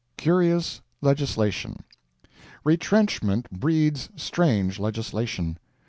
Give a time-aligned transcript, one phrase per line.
[0.17, 1.75] Curious Legislation.
[2.63, 5.59] Retrenchment breeds strange legislation.